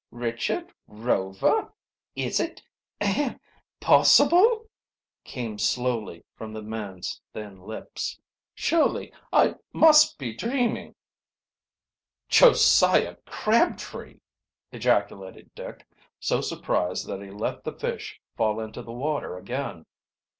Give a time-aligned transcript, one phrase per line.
[0.09, 1.71] "Richard Rover,
[2.15, 2.59] is it
[2.99, 3.39] ahem
[3.79, 4.67] possible?"
[5.23, 8.19] came slowly from the man's thin lips.
[8.55, 10.95] "Surely I must be dreaming!"
[12.29, 14.21] "Josiah Crabtree!"
[14.71, 15.85] ejaculated Dick,
[16.19, 19.85] so surprised that he let the fish fall into the water again.